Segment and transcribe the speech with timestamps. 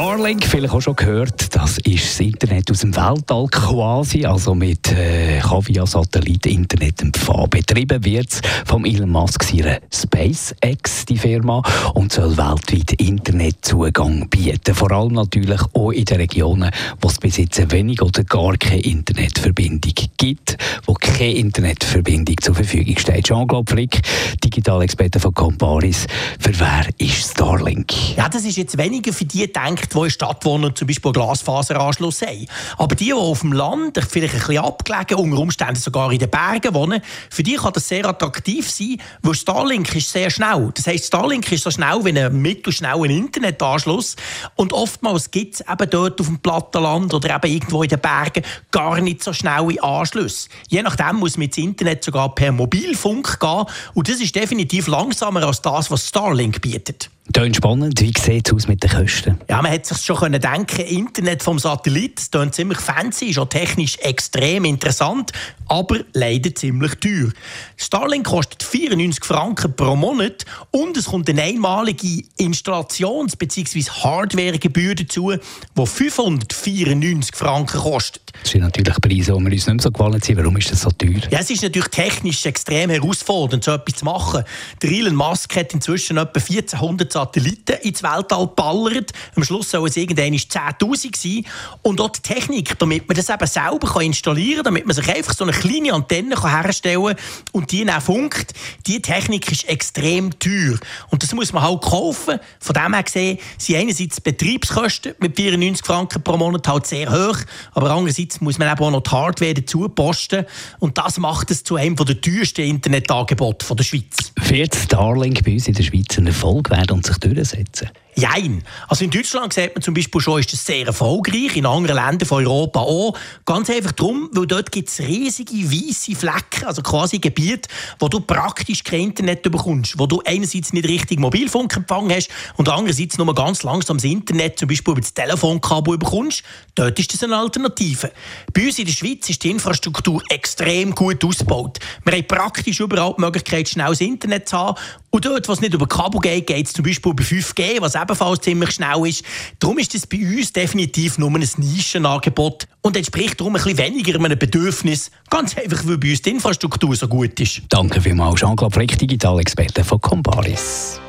[0.00, 4.90] Starlink, vielleicht auch schon gehört, das ist das Internet aus dem Weltall quasi, also mit
[4.92, 11.60] äh, via Satellit Internetempfang betrieben wird vom Elon Musk ihrer SpaceX, die Firma,
[11.92, 16.70] und soll weltweit Internetzugang bieten, vor allem natürlich auch in den Regionen,
[17.02, 20.56] wo es bis jetzt wenig oder gar keine Internetverbindung gibt,
[20.86, 23.26] wo keine Internetverbindung zur Verfügung steht.
[23.26, 24.00] Jean-Claude Frick,
[24.42, 26.06] Digitalexperte von Comparis,
[26.38, 28.16] für wer ist Starlink?
[28.16, 31.12] Ja, das ist jetzt weniger für die gedacht, die in der Stadt wohnen zum Beispiel
[31.12, 32.46] Glasfaseranschluss haben.
[32.78, 36.30] Aber die, die auf dem Land, vielleicht ein bisschen abgelegen, unter Umständen sogar in den
[36.30, 40.70] Bergen wohnen, für die kann das sehr attraktiv sein, weil Starlink ist sehr schnell.
[40.74, 44.16] Das heisst, Starlink ist so schnell wie ein mittelschneller Internetanschluss.
[44.54, 48.44] Und oftmals gibt es eben dort auf dem Plattenland oder eben irgendwo in den Bergen
[48.70, 50.48] gar nicht so schnelle Anschlüsse.
[50.68, 53.64] Je nachdem muss man ins Internet sogar per Mobilfunk gehen.
[53.94, 57.10] Und das ist definitiv langsamer als das, was Starlink bietet.
[57.32, 58.00] Tönt spannend.
[58.00, 59.38] Wie sieht es aus mit den Kosten?
[59.48, 63.48] Ja, man hätte sich schon können denken Internet vom Satellit, das ziemlich fancy, ist auch
[63.48, 65.30] technisch extrem interessant,
[65.68, 67.30] aber leider ziemlich teuer.
[67.76, 73.82] Starlink kostet 94 Franken pro Monat und es kommt eine einmalige Installations- bzw.
[73.82, 78.29] Hardwaregebühr dazu, die 594 Franken kostet.
[78.42, 80.38] Das sind natürlich Preise, die wir uns nicht mehr so gewollt sind.
[80.38, 81.20] Warum ist das so teuer?
[81.30, 84.44] Ja, es ist natürlich technisch extrem herausfordernd, so etwas zu machen.
[84.82, 89.12] Der Elon Musk hat inzwischen etwa 1400 Satelliten ins Weltall ballert.
[89.36, 91.44] Am Schluss soll es irgendwann 10.000 sein.
[91.82, 95.34] Und auch die Technik, damit man das eben selber installieren kann, damit man sich einfach
[95.34, 97.16] so eine kleine Antenne herstellen kann
[97.52, 98.54] und die dann funkt,
[98.86, 100.78] die Technik ist extrem teuer.
[101.10, 102.38] Und das muss man halt kaufen.
[102.58, 107.10] Von dem her gesehen sind einerseits die Betriebskosten mit 94 Franken pro Monat halt sehr
[107.10, 107.38] hoch,
[107.72, 110.44] aber andererseits muss man eben auch noch die Hardware dazu posten.
[110.78, 114.32] Und das macht es zu einem der teuersten Internetangebote der Schweiz.
[114.48, 117.90] Wird Starlink bei uns in der Schweiz ein Erfolg werden und sich durchsetzen?
[118.16, 118.62] Jein.
[118.88, 122.26] Also in Deutschland sieht man zum Beispiel schon, ist das sehr erfolgreich, in anderen Ländern
[122.26, 123.16] von Europa auch.
[123.44, 127.68] Ganz einfach darum, weil dort gibt es riesige weiße Flecken, also quasi Gebiete,
[127.98, 133.16] wo du praktisch kein Internet bekommst, wo du einerseits nicht richtig Mobilfunkempfang hast und andererseits
[133.16, 136.42] nur ganz langsam das Internet, zum Beispiel über das Telefonkabel bekommst.
[136.74, 138.10] Dort ist das eine Alternative.
[138.52, 141.78] Bei uns in der Schweiz ist die Infrastruktur extrem gut ausgebaut.
[142.04, 144.78] Wir haben praktisch überall die Möglichkeit, schnelles Internet zu haben.
[145.10, 147.96] Und dort, wo es nicht über Kabel geht, geht es zum Beispiel über 5G, was
[147.96, 149.24] ebenfalls ziemlich schnell ist.
[149.58, 154.14] Darum ist das bei uns definitiv nur ein Nischenangebot und entspricht darum ein bisschen weniger
[154.14, 155.10] einem Bedürfnis.
[155.28, 157.62] Ganz einfach, weil bei uns die Infrastruktur so gut ist.
[157.68, 161.00] Danke vielmals, Jean-Claude Frick, Digitalexperte von Comparis.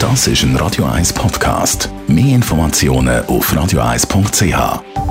[0.00, 1.90] Das ist ein Radio 1 Podcast.
[2.06, 5.07] Mehr Informationen auf radio1.ch.